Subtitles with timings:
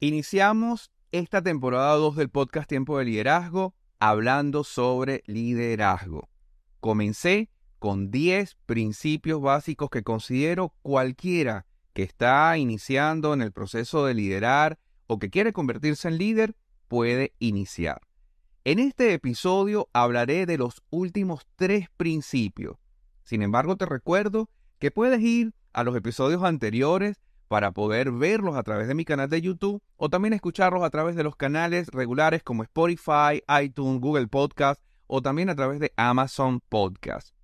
[0.00, 6.28] Iniciamos esta temporada 2 del podcast Tiempo de Liderazgo hablando sobre liderazgo.
[6.80, 14.14] Comencé con 10 principios básicos que considero cualquiera que está iniciando en el proceso de
[14.14, 16.56] liderar o que quiere convertirse en líder
[16.88, 18.00] puede iniciar.
[18.64, 22.76] En este episodio hablaré de los últimos tres principios.
[23.22, 24.50] Sin embargo, te recuerdo
[24.80, 29.28] que puedes ir a los episodios anteriores para poder verlos a través de mi canal
[29.28, 34.28] de YouTube o también escucharlos a través de los canales regulares como Spotify, iTunes, Google
[34.28, 37.34] Podcast o también a través de Amazon Podcast.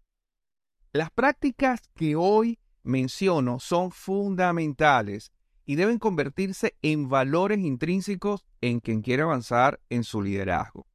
[0.92, 5.32] Las prácticas que hoy menciono son fundamentales
[5.64, 10.86] y deben convertirse en valores intrínsecos en quien quiere avanzar en su liderazgo.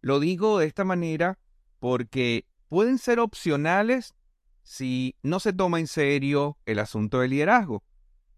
[0.00, 1.38] Lo digo de esta manera
[1.78, 4.14] porque pueden ser opcionales
[4.62, 7.84] si no se toma en serio el asunto del liderazgo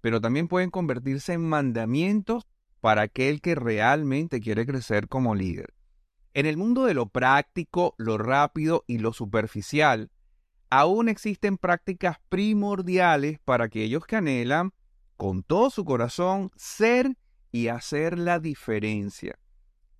[0.00, 2.46] pero también pueden convertirse en mandamientos
[2.80, 5.74] para aquel que realmente quiere crecer como líder.
[6.32, 10.10] En el mundo de lo práctico, lo rápido y lo superficial,
[10.70, 14.72] aún existen prácticas primordiales para aquellos que anhelan
[15.16, 17.16] con todo su corazón ser
[17.52, 19.38] y hacer la diferencia.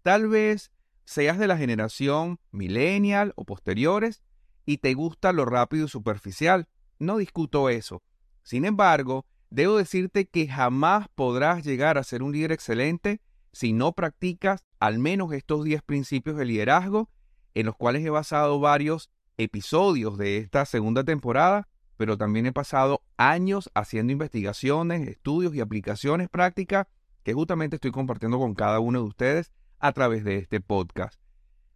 [0.03, 0.71] Tal vez
[1.05, 4.23] seas de la generación millennial o posteriores
[4.65, 6.69] y te gusta lo rápido y superficial.
[6.99, 8.03] No discuto eso.
[8.43, 13.21] Sin embargo, Debo decirte que jamás podrás llegar a ser un líder excelente
[13.53, 17.11] si no practicas al menos estos 10 principios de liderazgo
[17.55, 23.03] en los cuales he basado varios episodios de esta segunda temporada, pero también he pasado
[23.17, 26.87] años haciendo investigaciones, estudios y aplicaciones prácticas
[27.25, 31.21] que justamente estoy compartiendo con cada uno de ustedes a través de este podcast.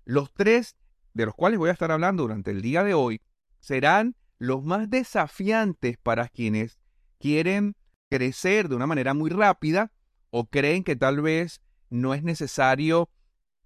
[0.05, 0.77] Los tres
[1.12, 3.20] de los cuales voy a estar hablando durante el día de hoy
[3.58, 6.78] serán los más desafiantes para quienes
[7.25, 7.75] quieren
[8.11, 9.91] crecer de una manera muy rápida
[10.28, 13.08] o creen que tal vez no es necesario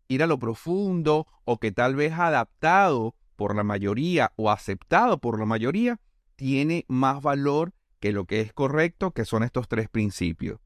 [0.07, 5.41] ir a lo profundo o que tal vez adaptado por la mayoría o aceptado por
[5.41, 5.99] la mayoría
[6.37, 10.61] tiene más valor que lo que es correcto, que son estos tres principios.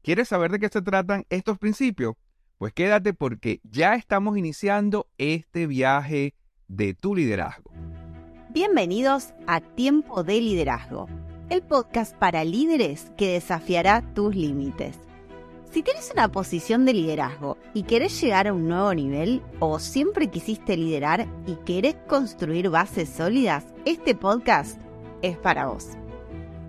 [0.00, 2.14] ¿Quieres saber de qué se tratan estos principios?
[2.56, 6.34] Pues quédate porque ya estamos iniciando este viaje
[6.66, 7.72] de tu liderazgo.
[8.48, 11.08] Bienvenidos a Tiempo de Liderazgo
[11.50, 14.96] el podcast para líderes que desafiará tus límites.
[15.72, 20.28] Si tienes una posición de liderazgo y querés llegar a un nuevo nivel o siempre
[20.28, 24.80] quisiste liderar y querés construir bases sólidas, este podcast
[25.22, 25.88] es para vos.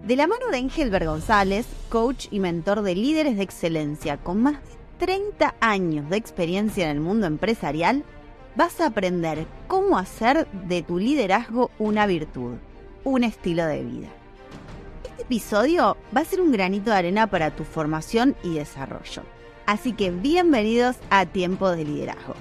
[0.05, 4.53] De la mano de Engelbert González, coach y mentor de líderes de excelencia con más
[4.53, 8.03] de 30 años de experiencia en el mundo empresarial,
[8.55, 12.55] vas a aprender cómo hacer de tu liderazgo una virtud,
[13.03, 14.18] un estilo de vida
[15.19, 19.23] episodio va a ser un granito de arena para tu formación y desarrollo.
[19.65, 22.33] Así que bienvenidos a Tiempo de Liderazgo.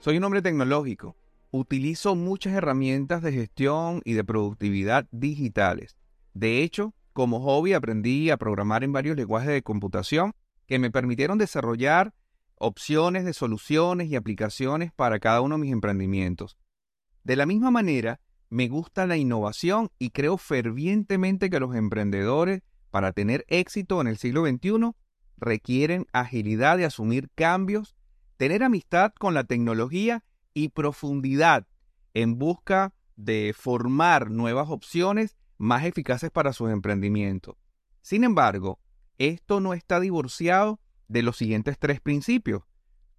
[0.00, 1.16] Soy un hombre tecnológico.
[1.50, 5.96] Utilizo muchas herramientas de gestión y de productividad digitales.
[6.34, 10.32] De hecho, como hobby aprendí a programar en varios lenguajes de computación
[10.66, 12.12] que me permitieron desarrollar
[12.56, 16.58] opciones de soluciones y aplicaciones para cada uno de mis emprendimientos.
[17.24, 23.12] De la misma manera, me gusta la innovación y creo fervientemente que los emprendedores, para
[23.12, 24.92] tener éxito en el siglo XXI,
[25.36, 27.96] requieren agilidad de asumir cambios,
[28.36, 31.66] tener amistad con la tecnología y profundidad
[32.14, 37.56] en busca de formar nuevas opciones más eficaces para sus emprendimientos.
[38.00, 38.80] Sin embargo,
[39.18, 42.62] esto no está divorciado de los siguientes tres principios.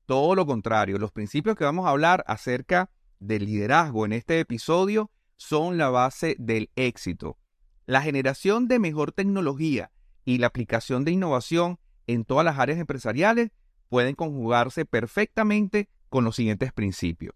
[0.06, 5.12] Todo lo contrario, los principios que vamos a hablar acerca del liderazgo en este episodio
[5.40, 7.38] son la base del éxito.
[7.86, 9.90] La generación de mejor tecnología
[10.26, 13.52] y la aplicación de innovación en todas las áreas empresariales
[13.88, 17.34] pueden conjugarse perfectamente con los siguientes principios.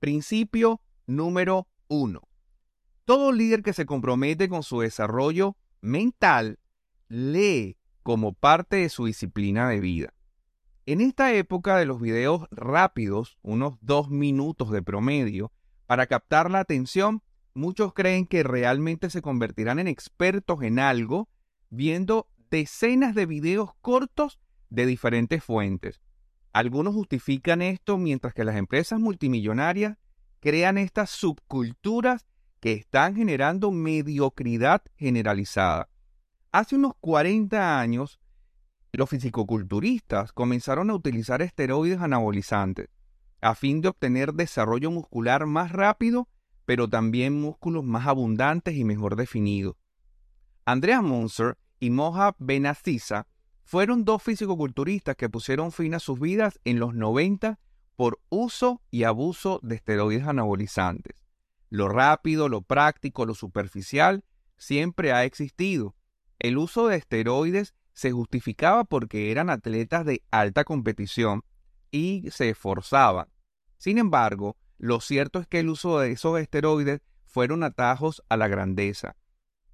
[0.00, 2.22] Principio número uno.
[3.04, 6.58] Todo líder que se compromete con su desarrollo mental
[7.08, 10.14] lee como parte de su disciplina de vida.
[10.86, 15.52] En esta época de los videos rápidos, unos dos minutos de promedio,
[15.86, 17.22] para captar la atención,
[17.54, 21.28] muchos creen que realmente se convertirán en expertos en algo
[21.70, 24.38] viendo decenas de videos cortos
[24.70, 26.00] de diferentes fuentes.
[26.52, 29.96] Algunos justifican esto mientras que las empresas multimillonarias
[30.40, 32.26] crean estas subculturas
[32.60, 35.88] que están generando mediocridad generalizada.
[36.52, 38.20] Hace unos 40 años,
[38.92, 42.88] los fisicoculturistas comenzaron a utilizar esteroides anabolizantes
[43.44, 46.28] a fin de obtener desarrollo muscular más rápido
[46.64, 49.76] pero también músculos más abundantes y mejor definidos.
[50.64, 53.26] Andrea Monser y Moja Benaziza
[53.64, 57.58] fueron dos fisicoculturistas que pusieron fin a sus vidas en los 90
[57.96, 61.24] por uso y abuso de esteroides anabolizantes.
[61.70, 64.24] Lo rápido, lo práctico, lo superficial
[64.56, 65.94] siempre ha existido.
[66.38, 71.42] El uso de esteroides se justificaba porque eran atletas de alta competición
[71.90, 73.28] y se esforzaban.
[73.76, 78.48] Sin embargo, lo cierto es que el uso de esos esteroides fueron atajos a la
[78.48, 79.16] grandeza.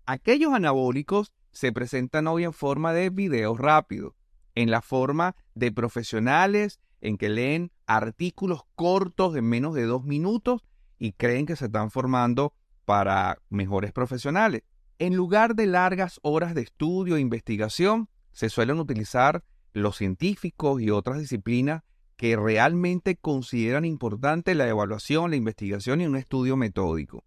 [0.07, 4.15] Aquellos anabólicos se presentan hoy en forma de videos rápidos,
[4.55, 10.63] en la forma de profesionales en que leen artículos cortos de menos de dos minutos
[10.99, 12.55] y creen que se están formando
[12.85, 14.63] para mejores profesionales.
[14.99, 20.91] En lugar de largas horas de estudio e investigación, se suelen utilizar los científicos y
[20.91, 21.83] otras disciplinas
[22.21, 27.25] que realmente consideran importante la evaluación, la investigación y un estudio metódico.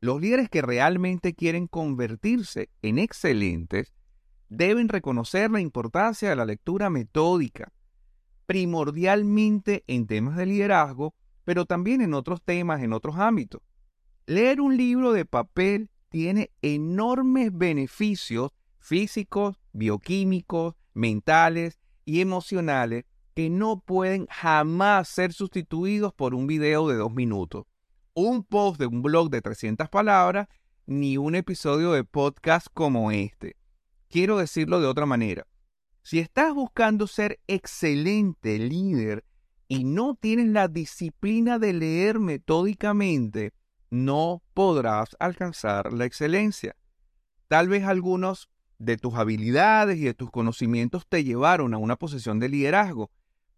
[0.00, 3.94] Los líderes que realmente quieren convertirse en excelentes
[4.48, 7.72] deben reconocer la importancia de la lectura metódica,
[8.46, 13.62] primordialmente en temas de liderazgo, pero también en otros temas, en otros ámbitos.
[14.26, 18.50] Leer un libro de papel tiene enormes beneficios
[18.80, 26.96] físicos, bioquímicos, mentales y emocionales que no pueden jamás ser sustituidos por un video de
[26.96, 27.64] dos minutos,
[28.14, 30.48] un post de un blog de 300 palabras,
[30.86, 33.56] ni un episodio de podcast como este.
[34.08, 35.46] Quiero decirlo de otra manera.
[36.02, 39.24] Si estás buscando ser excelente líder
[39.68, 43.52] y no tienes la disciplina de leer metódicamente,
[43.88, 46.76] no podrás alcanzar la excelencia.
[47.48, 52.40] Tal vez algunos de tus habilidades y de tus conocimientos te llevaron a una posición
[52.40, 53.10] de liderazgo,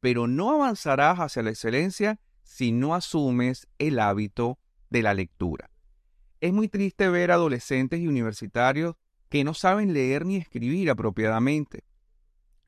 [0.04, 4.58] pero no avanzarás hacia la excelencia si no asumes el hábito
[4.90, 5.70] de la lectura.
[6.42, 8.96] Es muy triste ver adolescentes y universitarios
[9.30, 11.84] que no saben leer ni escribir apropiadamente.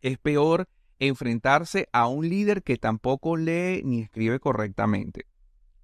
[0.01, 0.67] Es peor
[0.99, 5.27] enfrentarse a un líder que tampoco lee ni escribe correctamente.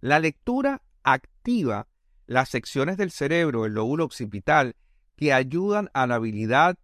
[0.01, 1.87] La lectura activa
[2.27, 4.75] las secciones del cerebro, el lóbulo occipital,
[5.17, 6.79] que ayudan a la habilidad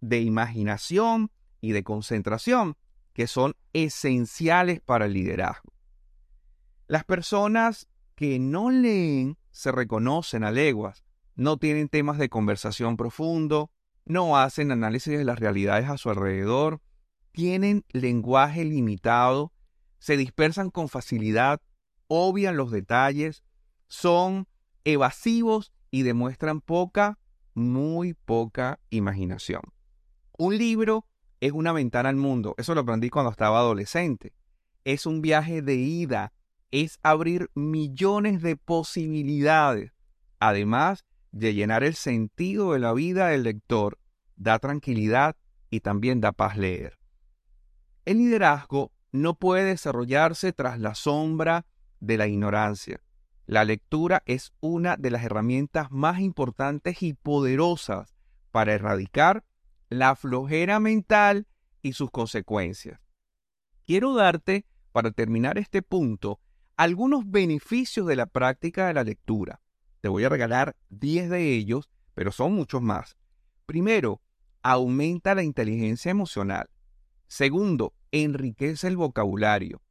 [0.00, 1.30] de imaginación
[1.60, 2.76] y de concentración,
[3.12, 5.72] que son esenciales para el liderazgo.
[6.86, 11.04] Las personas que no leen se reconocen a leguas,
[11.34, 13.70] no tienen temas de conversación profundo,
[14.04, 16.80] no hacen análisis de las realidades a su alrededor,
[17.32, 19.52] tienen lenguaje limitado,
[19.98, 21.60] se dispersan con facilidad,
[22.08, 23.44] obvian los detalles,
[23.86, 24.48] son
[24.84, 27.18] evasivos y demuestran poca,
[27.54, 29.62] muy poca imaginación.
[30.38, 31.06] Un libro
[31.40, 32.54] es una ventana al mundo.
[32.58, 34.34] Eso lo aprendí cuando estaba adolescente.
[34.84, 36.32] Es un viaje de ida.
[36.70, 39.92] Es abrir millones de posibilidades.
[40.38, 43.98] Además de llenar el sentido de la vida del lector,
[44.36, 45.36] da tranquilidad
[45.70, 46.98] y también da paz leer.
[48.04, 51.66] El liderazgo no puede desarrollarse tras la sombra
[52.00, 53.00] de la ignorancia.
[53.46, 58.14] La lectura es una de las herramientas más importantes y poderosas
[58.50, 59.44] para erradicar
[59.90, 61.48] la flojera mental
[61.82, 63.00] y sus consecuencias.
[63.84, 66.40] Quiero darte, para terminar este punto,
[66.76, 69.60] algunos beneficios de la práctica de la lectura.
[70.00, 73.18] Te voy a regalar 10 de ellos, pero son muchos más.
[73.66, 74.22] Primero,
[74.62, 76.70] aumenta la inteligencia emocional.
[77.26, 79.82] Segundo, enriquece el vocabulario.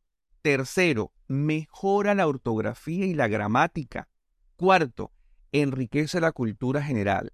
[0.42, 4.08] Tercero, mejora la ortografía y la gramática.
[4.56, 5.12] Cuarto,
[5.52, 7.34] enriquece la cultura general.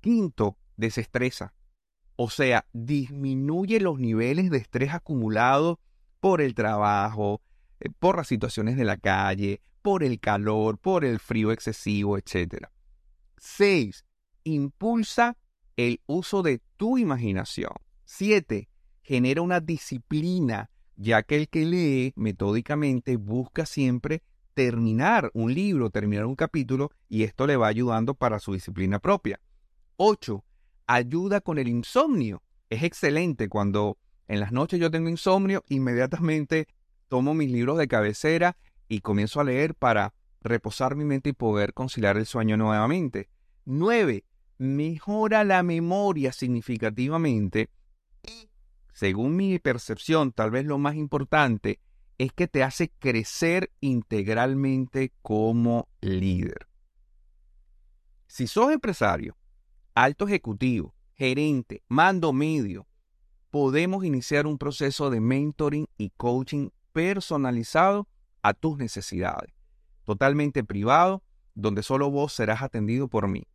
[0.00, 1.52] Quinto, desestresa.
[2.20, 5.78] O sea, disminuye los niveles de estrés acumulado
[6.18, 7.40] por el trabajo,
[7.78, 12.70] eh, por las situaciones de la calle, por el calor, por el frío excesivo, etc.
[13.36, 14.04] 6.
[14.42, 15.36] Impulsa
[15.76, 17.70] el uso de tu imaginación.
[18.06, 18.68] 7.
[19.02, 26.26] Genera una disciplina, ya que el que lee metódicamente busca siempre terminar un libro, terminar
[26.26, 29.38] un capítulo, y esto le va ayudando para su disciplina propia.
[29.98, 30.44] 8
[30.88, 32.42] ayuda con el insomnio.
[32.70, 36.66] Es excelente cuando en las noches yo tengo insomnio, inmediatamente
[37.06, 38.56] tomo mis libros de cabecera
[38.88, 43.28] y comienzo a leer para reposar mi mente y poder conciliar el sueño nuevamente.
[43.64, 44.24] 9.
[44.58, 47.70] Mejora la memoria significativamente
[48.26, 48.48] y,
[48.92, 51.80] según mi percepción, tal vez lo más importante,
[52.18, 56.66] es que te hace crecer integralmente como líder.
[58.26, 59.37] Si sos empresario
[60.04, 62.86] alto ejecutivo, gerente, mando medio,
[63.50, 68.06] podemos iniciar un proceso de mentoring y coaching personalizado
[68.42, 69.52] a tus necesidades,
[70.04, 71.24] totalmente privado,
[71.56, 73.48] donde solo vos serás atendido por mí.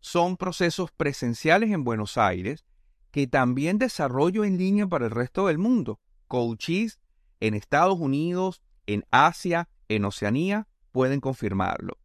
[0.00, 2.66] Son procesos presenciales en Buenos Aires
[3.10, 5.98] que también desarrollo en línea para el resto del mundo.
[6.28, 7.00] Coaches
[7.40, 11.96] en Estados Unidos, en Asia, en Oceanía, pueden confirmarlo.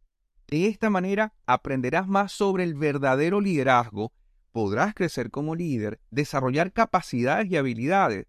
[0.48, 4.12] De esta manera aprenderás más sobre el verdadero liderazgo,
[4.52, 8.26] podrás crecer como líder, desarrollar capacidades y habilidades.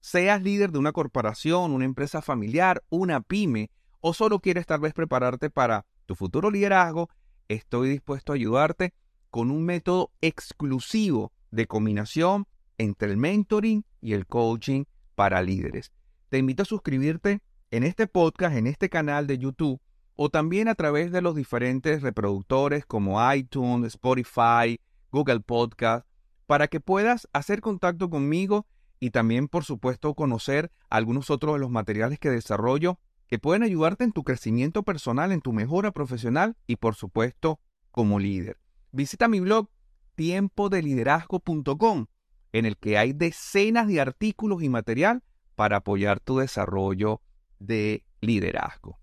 [0.00, 3.70] Seas líder de una corporación, una empresa familiar, una pyme,
[4.00, 7.10] o solo quieres tal vez prepararte para tu futuro liderazgo,
[7.48, 8.94] estoy dispuesto a ayudarte
[9.30, 12.46] con un método exclusivo de combinación
[12.78, 14.84] entre el mentoring y el coaching
[15.16, 15.90] para líderes.
[16.28, 17.40] Te invito a suscribirte
[17.72, 19.80] en este podcast, en este canal de YouTube
[20.16, 24.80] o también a través de los diferentes reproductores como iTunes, Spotify,
[25.12, 26.06] Google Podcast,
[26.46, 28.66] para que puedas hacer contacto conmigo
[28.98, 34.04] y también, por supuesto, conocer algunos otros de los materiales que desarrollo que pueden ayudarte
[34.04, 38.58] en tu crecimiento personal, en tu mejora profesional y, por supuesto, como líder.
[38.92, 39.68] Visita mi blog
[40.14, 42.06] tiempodeliderazgo.com,
[42.52, 45.22] en el que hay decenas de artículos y material
[45.56, 47.20] para apoyar tu desarrollo
[47.58, 48.98] de liderazgo.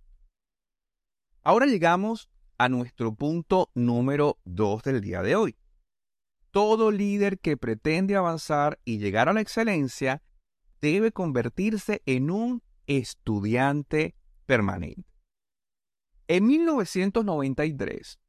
[1.45, 5.57] Ahora llegamos a nuestro punto número 2 del día de hoy.
[6.51, 10.21] Todo líder que pretende avanzar y llegar a la excelencia
[10.79, 15.03] debe convertirse en un estudiante permanente.
[16.29, 18.19] En 1993,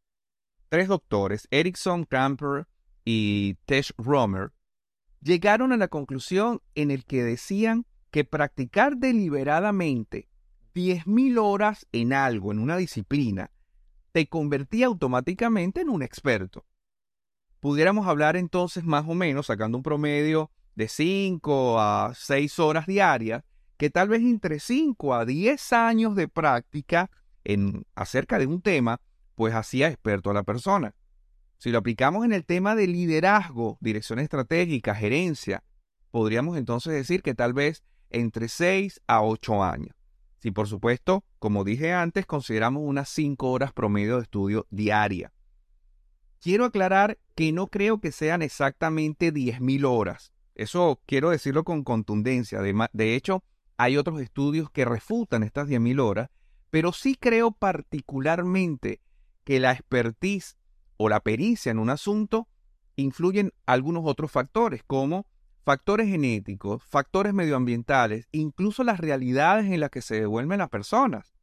[0.68, 2.66] tres doctores, Erickson, Camper
[3.04, 4.50] y Tesh Romer,
[5.21, 10.28] llegaron a la conclusión en el que decían que practicar deliberadamente
[10.75, 13.50] 10.000 horas en algo, en una disciplina,
[14.12, 16.64] te convertía automáticamente en un experto.
[17.61, 23.43] Pudiéramos hablar entonces más o menos, sacando un promedio de 5 a 6 horas diarias,
[23.76, 27.11] que tal vez entre 5 a 10 años de práctica
[27.45, 29.00] en, acerca de un tema,
[29.35, 30.95] pues hacía experto a la persona.
[31.59, 35.64] Si lo aplicamos en el tema de liderazgo, dirección estratégica, gerencia,
[36.11, 40.03] podríamos entonces decir que tal vez entre 6 a 8 años.
[40.44, 45.32] Si por supuesto, como dije antes, consideramos unas 5 horas promedio de estudio diaria.
[46.38, 50.34] Quiero aclarar que no creo que sean exactamente 10.000 horas.
[50.54, 52.60] Eso quiero decirlo con contundencia.
[52.60, 53.42] De, hecho,
[53.78, 56.28] hay otros estudios que refutan estas 10.000 horas,
[56.68, 59.00] pero sí creo particularmente
[59.44, 60.58] que la expertise
[60.98, 62.48] o la pericia en un asunto
[62.96, 65.24] influyen algunos otros factores, como
[65.64, 71.35] factores genéticos, factores medioambientales, incluso las realidades en las que se devuelven las personas.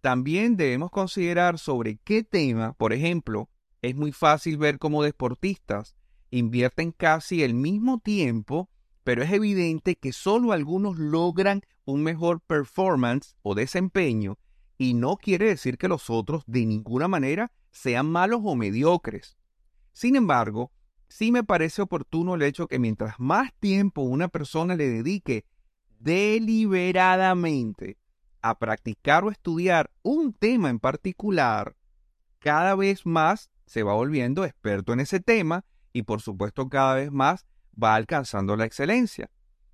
[0.00, 3.48] También debemos considerar sobre qué tema, por ejemplo,
[3.80, 5.94] es muy fácil ver cómo deportistas
[6.30, 8.68] invierten casi el mismo tiempo,
[9.04, 14.38] pero es evidente que solo algunos logran un mejor performance o desempeño
[14.76, 19.36] y no quiere decir que los otros de ninguna manera sean malos o mediocres.
[19.92, 20.72] Sin embargo,
[21.12, 25.44] sí me parece oportuno el hecho que mientras más tiempo una persona le dedique
[26.00, 27.98] deliberadamente
[28.40, 31.76] a practicar o estudiar un tema en particular,
[32.38, 37.12] cada vez más se va volviendo experto en ese tema y por supuesto cada vez
[37.12, 37.46] más
[37.80, 39.30] va alcanzando la excelencia.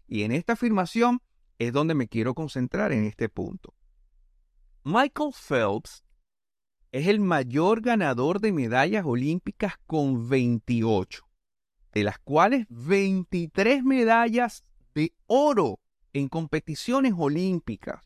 [0.06, 1.20] Y en esta afirmación
[1.58, 3.74] es donde me quiero concentrar en este punto.
[4.82, 6.02] Michael Phelps
[6.90, 11.27] es el mayor ganador de medallas olímpicas con 28,
[11.98, 14.62] de las cuales 23 medallas
[14.94, 15.80] de oro
[16.12, 18.04] en competiciones olímpicas.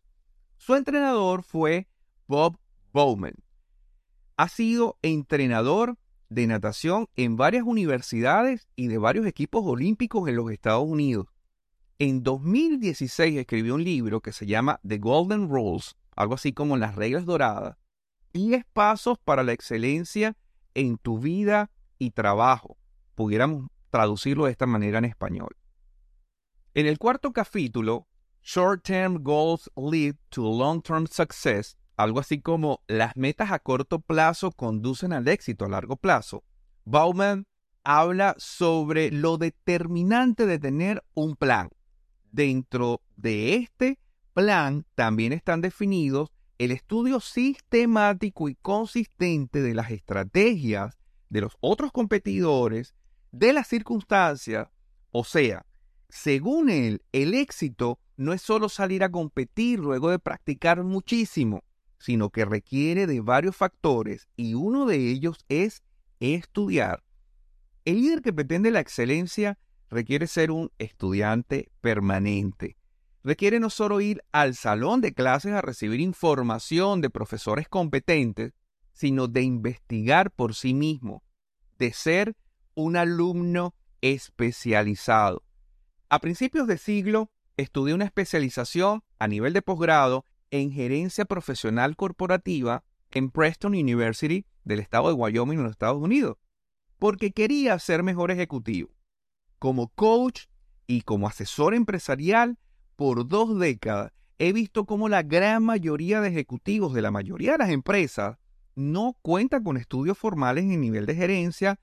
[0.56, 1.88] Su entrenador fue
[2.26, 2.56] Bob
[2.94, 3.34] Bowman.
[4.38, 5.98] Ha sido entrenador
[6.30, 11.26] de natación en varias universidades y de varios equipos olímpicos en los Estados Unidos.
[11.98, 16.94] En 2016 escribió un libro que se llama The Golden Rules, algo así como las
[16.94, 17.76] reglas doradas,
[18.32, 20.34] 10 pasos para la excelencia
[20.72, 22.78] en tu vida y trabajo.
[23.14, 25.54] Pudiéramos traducirlo de esta manera en español.
[26.74, 28.08] En el cuarto capítulo,
[28.42, 34.00] Short Term Goals Lead to Long Term Success, algo así como las metas a corto
[34.00, 36.42] plazo conducen al éxito a largo plazo,
[36.84, 37.46] Bauman
[37.84, 41.68] habla sobre lo determinante de tener un plan.
[42.30, 43.98] Dentro de este
[44.32, 50.96] plan también están definidos el estudio sistemático y consistente de las estrategias
[51.28, 52.94] de los otros competidores,
[53.32, 54.68] de las circunstancias,
[55.10, 55.66] o sea,
[56.08, 61.64] según él, el éxito no es solo salir a competir luego de practicar muchísimo,
[61.98, 65.82] sino que requiere de varios factores y uno de ellos es
[66.20, 67.02] estudiar.
[67.84, 69.58] El líder que pretende la excelencia
[69.90, 72.76] requiere ser un estudiante permanente
[73.24, 78.52] requiere no solo ir al salón de clases a recibir información de profesores competentes,
[78.92, 81.22] sino de investigar por sí mismo,
[81.78, 82.36] de ser
[82.74, 85.42] un alumno especializado.
[86.08, 92.84] A principios de siglo, estudié una especialización a nivel de posgrado en gerencia profesional corporativa
[93.10, 96.36] en Preston University del estado de Wyoming en los Estados Unidos,
[96.98, 98.90] porque quería ser mejor ejecutivo.
[99.58, 100.46] Como coach
[100.86, 102.58] y como asesor empresarial,
[102.96, 107.58] por dos décadas he visto cómo la gran mayoría de ejecutivos de la mayoría de
[107.58, 108.38] las empresas
[108.74, 111.78] no cuenta con estudios formales en nivel de gerencia,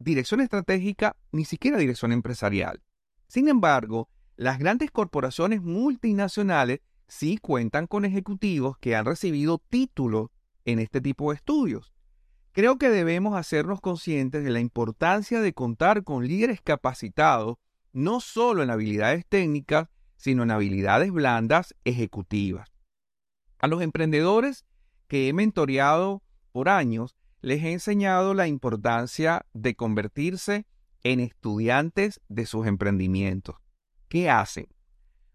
[0.00, 2.82] dirección estratégica, ni siquiera dirección empresarial.
[3.28, 10.30] Sin embargo, las grandes corporaciones multinacionales sí cuentan con ejecutivos que han recibido títulos
[10.64, 11.92] en este tipo de estudios.
[12.52, 17.58] Creo que debemos hacernos conscientes de la importancia de contar con líderes capacitados
[17.92, 22.68] no solo en habilidades técnicas, sino en habilidades blandas ejecutivas.
[23.58, 24.64] A los emprendedores
[25.06, 30.66] que he mentoreado por años, les he enseñado la importancia de convertirse
[31.02, 33.56] en estudiantes de sus emprendimientos.
[34.08, 34.68] ¿Qué hacen?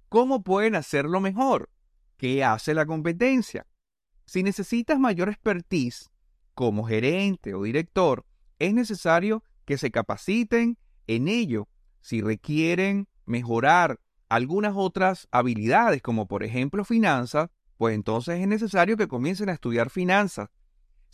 [0.09, 1.69] ¿Cómo pueden hacerlo mejor?
[2.17, 3.65] ¿Qué hace la competencia?
[4.25, 6.11] Si necesitas mayor expertise
[6.53, 8.25] como gerente o director,
[8.59, 11.67] es necesario que se capaciten en ello.
[12.01, 19.07] Si requieren mejorar algunas otras habilidades, como por ejemplo finanzas, pues entonces es necesario que
[19.07, 20.49] comiencen a estudiar finanzas.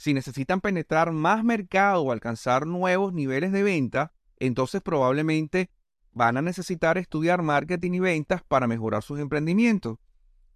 [0.02, 5.70] Si necesitan penetrar más mercado o alcanzar nuevos niveles de venta, entonces probablemente
[6.12, 10.00] van a necesitar estudiar marketing y ventas para mejorar sus emprendimientos.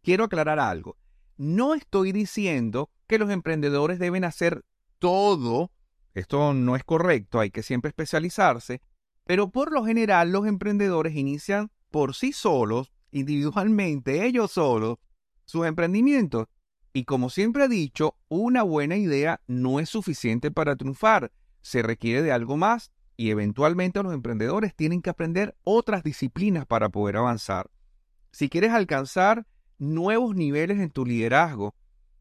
[0.02, 0.98] Quiero aclarar algo.
[1.38, 4.66] No estoy diciendo que los emprendedores deben hacer
[4.98, 5.72] todo.
[6.16, 8.82] Esto no es correcto, hay que siempre especializarse.
[9.26, 14.98] Pero por lo general los emprendedores inician por sí solos, individualmente, ellos solos,
[15.46, 16.48] sus emprendimientos
[16.96, 21.34] y como siempre he dicho, una buena idea no es suficiente para triunfar.
[21.60, 26.88] Se requiere de algo más y eventualmente los emprendedores tienen que aprender otras disciplinas para
[26.88, 27.70] poder avanzar.
[28.32, 29.46] Si quieres alcanzar
[29.78, 31.76] nuevos niveles en tu liderazgo,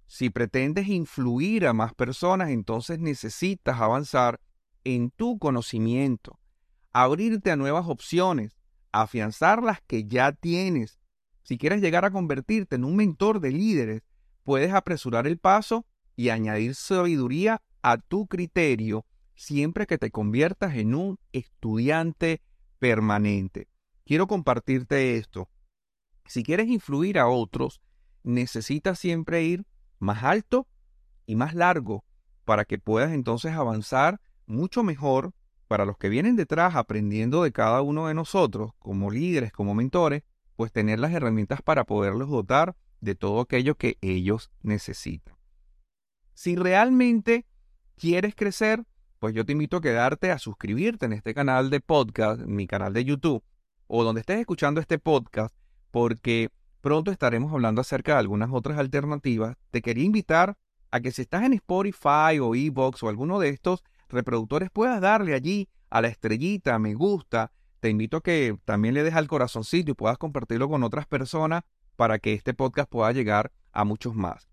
[0.08, 4.40] si pretendes influir a más personas, entonces necesitas avanzar
[4.82, 6.40] en tu conocimiento,
[6.92, 8.56] abrirte a nuevas opciones,
[8.90, 10.98] afianzar las que ya tienes.
[11.44, 14.02] Si quieres llegar a convertirte en un mentor de líderes,
[14.44, 19.04] puedes apresurar el paso y añadir sabiduría a tu criterio
[19.34, 22.40] siempre que te conviertas en un estudiante
[22.78, 23.68] permanente.
[24.04, 25.48] Quiero compartirte esto.
[26.26, 27.80] Si quieres influir a otros,
[28.22, 29.66] necesitas siempre ir
[29.98, 30.68] más alto
[31.26, 32.04] y más largo
[32.44, 35.32] para que puedas entonces avanzar mucho mejor
[35.66, 40.22] para los que vienen detrás aprendiendo de cada uno de nosotros como líderes, como mentores,
[40.56, 45.36] pues tener las herramientas para poderlos dotar de todo aquello que ellos necesitan.
[46.34, 47.46] Si realmente
[47.96, 48.84] quieres crecer,
[49.18, 52.92] pues yo te invito a quedarte a suscribirte en este canal de podcast, mi canal
[52.92, 53.42] de YouTube,
[53.86, 55.54] o donde estés escuchando este podcast,
[55.90, 59.56] porque pronto estaremos hablando acerca de algunas otras alternativas.
[59.70, 60.56] Te quería invitar
[60.90, 65.34] a que si estás en Spotify o Evox o alguno de estos reproductores, puedas darle
[65.34, 67.52] allí a la estrellita, me gusta.
[67.80, 71.62] Te invito a que también le dejes al corazoncito y puedas compartirlo con otras personas
[71.96, 74.48] para que este podcast pueda llegar a muchos más.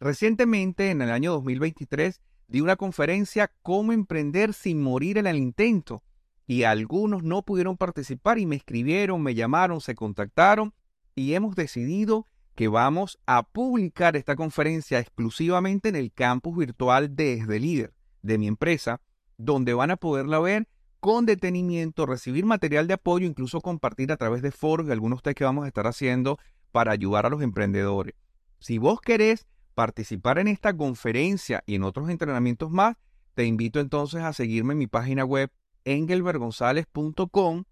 [0.00, 6.02] Recientemente, en el año 2023, di una conferencia Cómo emprender sin morir en el intento
[6.46, 10.74] y algunos no pudieron participar y me escribieron, me llamaron, se contactaron
[11.14, 17.58] y hemos decidido que vamos a publicar esta conferencia exclusivamente en el campus virtual desde
[17.58, 19.00] líder de mi empresa,
[19.38, 20.68] donde van a poderla ver
[21.00, 25.36] con detenimiento, recibir material de apoyo, incluso compartir a través de foros y algunos test
[25.36, 26.38] que vamos a estar haciendo
[26.72, 28.14] para ayudar a los emprendedores.
[28.58, 32.96] Si vos querés participar en esta conferencia y en otros entrenamientos más,
[33.34, 35.50] te invito entonces a seguirme en mi página web
[35.84, 37.64] engelbergonzalez.com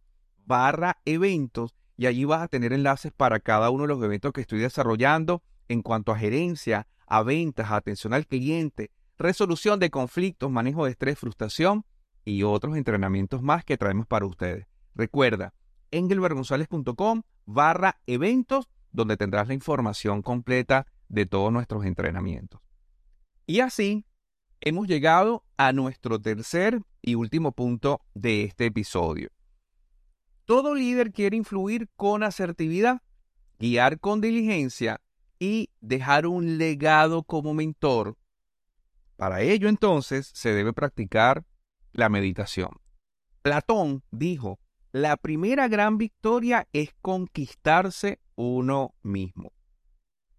[0.47, 4.41] barra eventos y allí vas a tener enlaces para cada uno de los eventos que
[4.41, 10.51] estoy desarrollando en cuanto a gerencia, a ventas, a atención al cliente, resolución de conflictos,
[10.51, 11.85] manejo de estrés, frustración
[12.25, 14.67] y otros entrenamientos más que traemos para ustedes.
[14.95, 15.53] Recuerda,
[15.91, 22.61] engelbergonzalez.com barra eventos donde tendrás la información completa de todos nuestros entrenamientos.
[23.47, 24.07] Y así
[24.61, 29.31] hemos llegado a nuestro tercer y último punto de este episodio.
[30.45, 33.03] Todo líder quiere influir con asertividad,
[33.59, 35.01] guiar con diligencia
[35.39, 38.17] y dejar un legado como mentor.
[39.17, 41.45] Para ello entonces se debe practicar
[41.93, 42.71] la meditación.
[43.43, 44.59] Platón dijo,
[44.93, 49.53] la primera gran victoria es conquistarse uno mismo.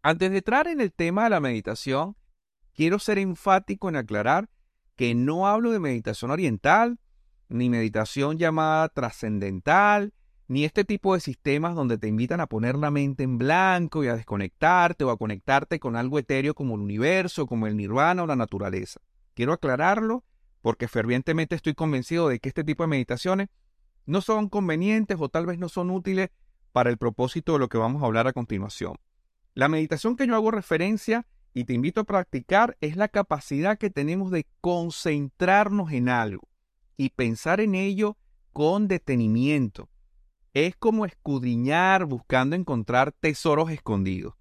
[0.01, 2.17] Antes de entrar en el tema de la meditación,
[2.73, 4.49] quiero ser enfático en aclarar
[4.95, 6.99] que no hablo de meditación oriental,
[7.47, 10.13] ni meditación llamada trascendental,
[10.47, 14.09] ni este tipo de sistemas donde te invitan a poner la mente en blanco y
[14.09, 18.27] a desconectarte o a conectarte con algo etéreo como el universo, como el nirvana o
[18.27, 18.99] la naturaleza.
[19.33, 20.25] Quiero aclararlo
[20.61, 23.47] porque fervientemente estoy convencido de que este tipo de meditaciones
[24.05, 26.29] no son convenientes o tal vez no son útiles
[26.71, 28.95] para el propósito de lo que vamos a hablar a continuación.
[29.53, 33.89] La meditación que yo hago referencia y te invito a practicar es la capacidad que
[33.89, 36.47] tenemos de concentrarnos en algo
[36.95, 38.17] y pensar en ello
[38.53, 39.89] con detenimiento.
[40.53, 44.35] Es como escudriñar buscando encontrar tesoros escondidos.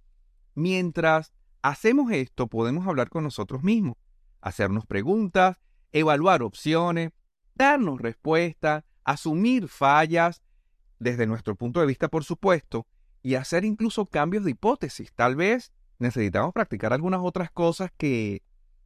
[0.55, 3.97] Mientras hacemos esto podemos hablar con nosotros mismos,
[4.41, 5.59] hacernos preguntas,
[5.93, 7.13] evaluar opciones,
[7.55, 10.43] darnos respuestas, asumir fallas
[10.99, 12.87] desde nuestro punto de vista, por supuesto,
[13.23, 15.13] y hacer incluso cambios de hipótesis.
[15.15, 18.43] Tal vez necesitamos practicar algunas otras cosas que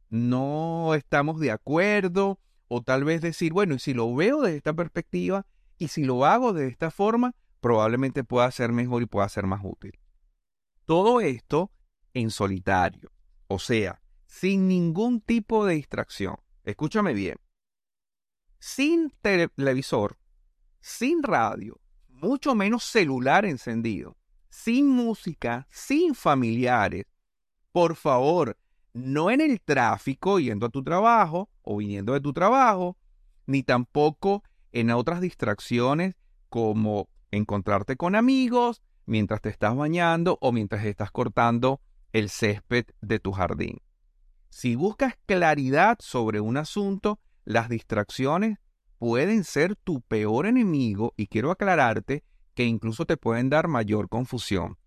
[0.09, 4.73] no estamos de acuerdo, o tal vez decir, bueno, y si lo veo desde esta
[4.73, 5.45] perspectiva,
[5.77, 9.61] y si lo hago de esta forma, probablemente pueda ser mejor y pueda ser más
[9.63, 9.99] útil.
[10.85, 11.71] Todo esto
[12.13, 13.11] en solitario,
[13.47, 16.37] o sea, sin ningún tipo de distracción.
[16.63, 17.37] Escúchame bien.
[18.59, 20.17] Sin televisor,
[20.79, 24.17] sin radio, mucho menos celular encendido,
[24.49, 27.05] sin música, sin familiares.
[27.71, 28.57] Por favor,
[28.93, 32.97] no en el tráfico yendo a tu trabajo o viniendo de tu trabajo,
[33.45, 36.15] ni tampoco en otras distracciones
[36.49, 41.81] como encontrarte con amigos mientras te estás bañando o mientras estás cortando
[42.13, 43.81] el césped de tu jardín.
[44.49, 48.57] Si buscas claridad sobre un asunto, las distracciones
[48.97, 52.23] pueden ser tu peor enemigo y quiero aclararte
[52.55, 54.77] que incluso te pueden dar mayor confusión.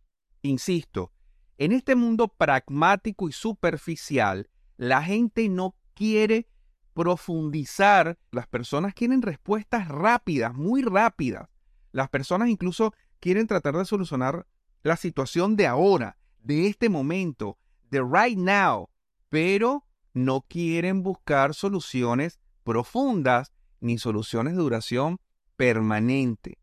[0.42, 1.12] Insisto,
[1.56, 6.48] en este mundo pragmático y superficial, la gente no quiere
[6.94, 11.48] profundizar, las personas quieren respuestas rápidas, muy rápidas.
[11.92, 14.46] Las personas incluso quieren tratar de solucionar
[14.82, 17.58] la situación de ahora, de este momento,
[17.90, 18.88] de right now,
[19.28, 25.20] pero no quieren buscar soluciones profundas ni soluciones de duración
[25.57, 26.59] permanente.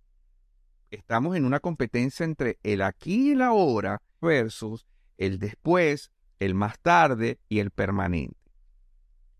[0.91, 4.86] Estamos en una competencia entre el aquí y el ahora versus
[5.18, 8.38] el después, el más tarde y el permanente.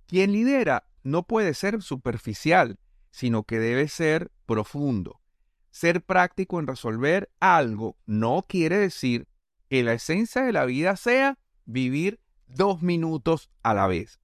[0.08, 2.80] Quien lidera no puede ser superficial,
[3.12, 5.22] sino que debe ser profundo.
[5.70, 9.28] Ser práctico en resolver algo no quiere decir
[9.70, 14.20] que la esencia de la vida sea vivir dos minutos a la vez.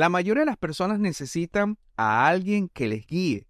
[0.00, 3.46] La mayoría de las personas necesitan a alguien que les guíe.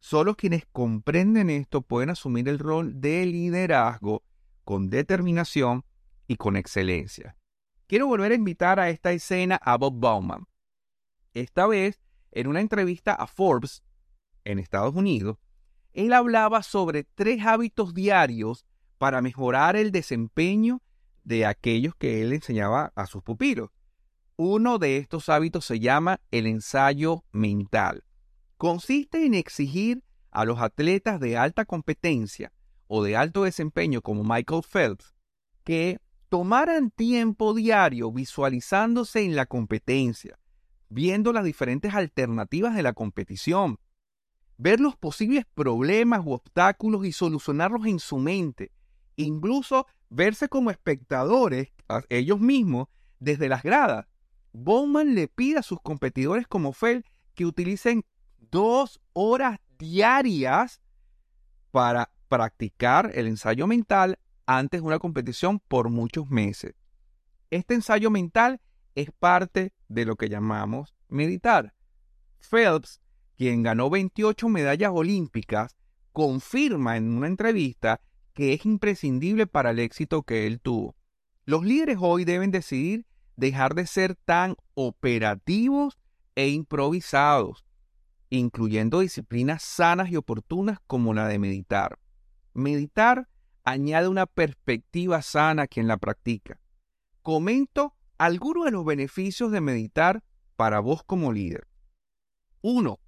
[0.00, 4.22] Solo quienes comprenden esto pueden asumir el rol de liderazgo
[4.66, 5.82] con determinación
[6.26, 7.38] y con excelencia.
[7.86, 10.44] Quiero volver a invitar a esta escena a Bob Bauman.
[11.32, 13.82] Esta vez, en una entrevista a Forbes
[14.44, 15.38] en Estados Unidos,
[15.94, 18.66] él hablaba sobre tres hábitos diarios
[18.98, 20.82] para mejorar el desempeño
[21.22, 23.70] de aquellos que él enseñaba a sus pupilos.
[24.36, 28.02] Uno de estos hábitos se llama el ensayo mental.
[28.56, 32.52] Consiste en exigir a los atletas de alta competencia
[32.88, 35.14] o de alto desempeño como Michael Phelps
[35.62, 40.36] que tomaran tiempo diario visualizándose en la competencia,
[40.88, 43.78] viendo las diferentes alternativas de la competición,
[44.58, 48.72] ver los posibles problemas u obstáculos y solucionarlos en su mente,
[49.14, 51.68] incluso verse como espectadores
[52.08, 52.88] ellos mismos
[53.20, 54.06] desde las gradas.
[54.54, 58.04] Bowman le pide a sus competidores como Fel que utilicen
[58.38, 60.80] dos horas diarias
[61.72, 66.74] para practicar el ensayo mental antes de una competición por muchos meses.
[67.50, 68.60] Este ensayo mental
[68.94, 71.74] es parte de lo que llamamos meditar.
[72.38, 73.00] Phelps,
[73.36, 75.74] quien ganó 28 medallas olímpicas,
[76.12, 78.00] confirma en una entrevista
[78.34, 80.94] que es imprescindible para el éxito que él tuvo.
[81.44, 83.04] Los líderes hoy deben decidir
[83.36, 85.98] dejar de ser tan operativos
[86.34, 87.64] e improvisados,
[88.30, 91.98] incluyendo disciplinas sanas y oportunas como la de meditar.
[92.52, 93.28] Meditar
[93.64, 96.60] añade una perspectiva sana a quien la practica.
[97.22, 100.22] Comento algunos de los beneficios de meditar
[100.56, 101.66] para vos como líder.
[102.60, 103.00] Uno,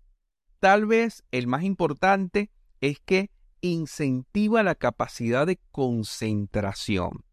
[0.60, 7.24] tal vez el más importante es que incentiva la capacidad de concentración.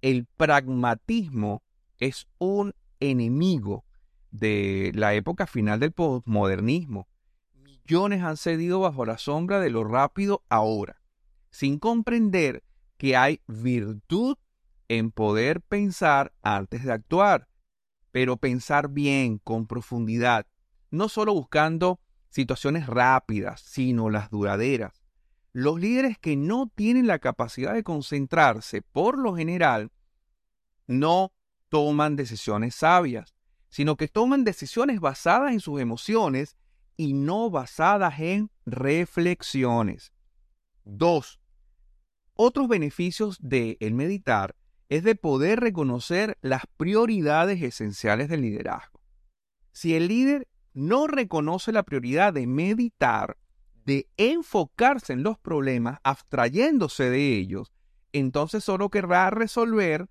[0.00, 1.62] El pragmatismo
[1.98, 3.84] es un enemigo
[4.30, 7.08] de la época final del postmodernismo.
[7.54, 11.00] Millones han cedido bajo la sombra de lo rápido ahora,
[11.50, 12.62] sin comprender
[12.96, 14.36] que hay virtud
[14.88, 17.48] en poder pensar antes de actuar,
[18.10, 20.46] pero pensar bien, con profundidad,
[20.90, 25.02] no solo buscando situaciones rápidas, sino las duraderas.
[25.52, 29.90] Los líderes que no tienen la capacidad de concentrarse, por lo general,
[30.86, 31.32] no
[31.68, 33.34] toman decisiones sabias,
[33.68, 36.56] sino que toman decisiones basadas en sus emociones
[36.96, 40.12] y no basadas en reflexiones.
[40.84, 41.40] Dos,
[42.34, 44.54] otros beneficios de el meditar
[44.88, 49.00] es de poder reconocer las prioridades esenciales del liderazgo.
[49.72, 53.36] Si el líder no reconoce la prioridad de meditar,
[53.84, 57.72] de enfocarse en los problemas, abstrayéndose de ellos,
[58.12, 60.08] entonces solo querrá resolver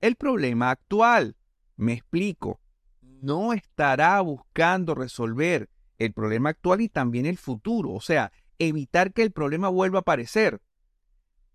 [0.00, 1.36] el problema actual.
[1.76, 2.60] Me explico.
[3.02, 9.22] No estará buscando resolver el problema actual y también el futuro, o sea, evitar que
[9.22, 10.60] el problema vuelva a aparecer.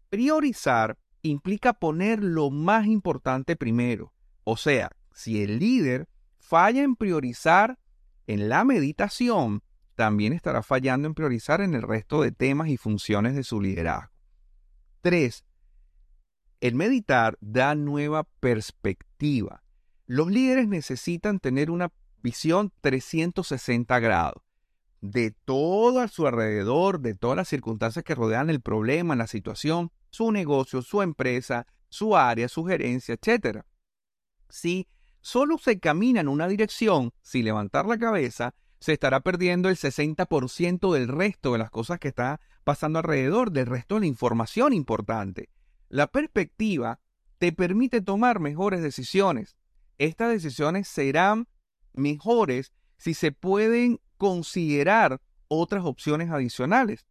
[0.10, 4.14] Priorizar implica poner lo más importante primero.
[4.44, 7.80] O sea, si el líder falla en priorizar
[8.28, 9.64] en la meditación,
[9.96, 14.12] también estará fallando en priorizar en el resto de temas y funciones de su liderazgo.
[15.02, 15.45] 3.
[16.66, 19.62] El meditar da nueva perspectiva.
[20.08, 21.92] Los líderes necesitan tener una
[22.24, 24.42] visión 360 grados
[25.00, 29.92] de todo a su alrededor, de todas las circunstancias que rodean el problema, la situación,
[30.10, 33.62] su negocio, su empresa, su área, su gerencia, etc.
[34.50, 34.88] Si
[35.22, 40.92] solo se camina en una dirección, sin levantar la cabeza, se estará perdiendo el 60%
[40.94, 45.50] del resto de las cosas que está pasando alrededor, del resto de la información importante.
[45.90, 47.00] La perspectiva
[47.38, 49.56] te permite tomar mejores decisiones.
[49.98, 51.48] Estas decisiones serán
[51.94, 57.06] mejores si se pueden considerar otras opciones adicionales.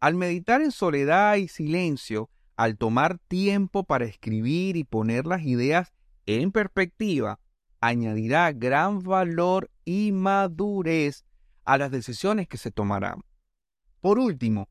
[0.00, 5.92] Al meditar en soledad y silencio, al tomar tiempo para escribir y poner las ideas
[6.26, 7.40] en perspectiva,
[7.80, 11.24] añadirá gran valor y madurez
[11.64, 13.22] a las decisiones que se tomarán.
[14.00, 14.68] Por último,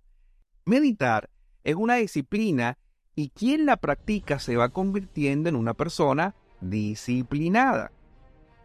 [0.66, 1.30] meditar
[1.64, 2.78] es una disciplina
[3.16, 7.92] y quien la practica se va convirtiendo en una persona disciplinada,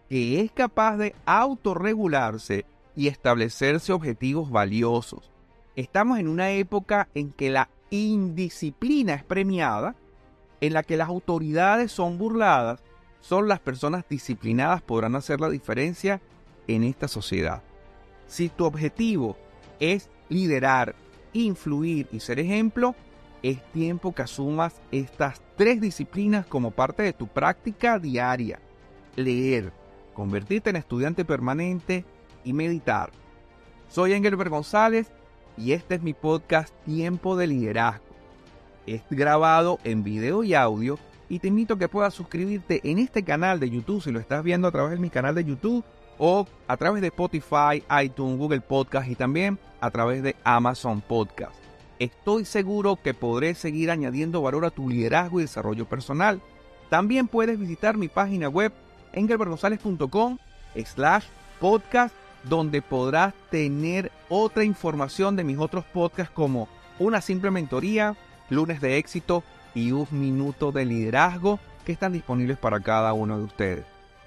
[0.09, 5.31] que es capaz de autorregularse y establecerse objetivos valiosos.
[5.77, 9.97] Estamos en una época en que la indisciplina es premiada,
[10.61, 12.83] en la que las autoridades son burladas,
[13.21, 16.21] son las personas disciplinadas podrán hacer la diferencia
[16.69, 17.63] en esta sociedad.
[18.27, 19.37] Si tu objetivo
[19.81, 20.95] es liderar,
[21.33, 22.95] influir y ser ejemplo,
[23.45, 28.59] es tiempo que asumas estas tres disciplinas como parte de tu práctica diaria.
[29.17, 29.71] Leer,
[30.15, 32.07] convertirte en estudiante permanente
[32.43, 33.11] y meditar.
[33.91, 35.13] Soy Engelbert González
[35.59, 38.07] y este es mi podcast Tiempo de Liderazgo.
[38.87, 43.25] Es grabado en video y audio y te invito a que puedas suscribirte en este
[43.25, 45.85] canal de YouTube si lo estás viendo a través de mi canal de YouTube
[46.17, 51.64] o a través de Spotify, iTunes, Google Podcast y también a través de Amazon Podcast.
[52.05, 56.43] Estoy seguro que podré seguir añadiendo valor a tu liderazgo y desarrollo personal.
[56.91, 58.75] También puedes visitar mi página web
[59.15, 60.37] engelbertgonzalez.com
[60.85, 61.25] slash
[61.61, 68.19] podcast donde podrás tener otra información de mis otros podcasts como una simple mentoría,
[68.51, 69.43] lunes de éxito
[69.75, 73.85] y un minuto de liderazgo que están disponibles para cada uno de ustedes.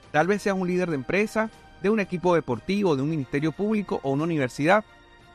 [0.10, 1.52] Tal vez seas un líder de empresa,
[1.84, 4.84] de un equipo deportivo, de un ministerio público o una universidad.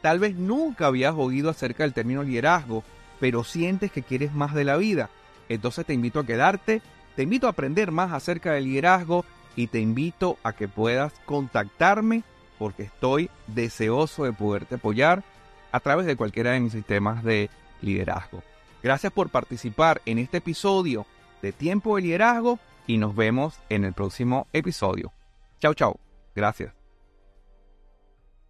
[0.03, 2.85] Tal vez nunca habías oído acerca del término liderazgo,
[3.21, 5.09] pero sientes que quieres más de la vida.
[5.49, 6.83] Entonces te invito a quedarte,
[7.17, 12.25] te invito a aprender más acerca del liderazgo y te invito a que puedas contactarme
[12.59, 15.23] porque estoy deseoso de poderte apoyar
[15.71, 17.49] a través de cualquiera de mis sistemas de
[17.81, 18.43] liderazgo.
[18.83, 21.07] Gracias por participar en este episodio
[21.41, 25.13] de Tiempo de Liderazgo y nos vemos en el próximo episodio.
[25.61, 25.99] Chao, chao.
[26.35, 26.82] Gracias.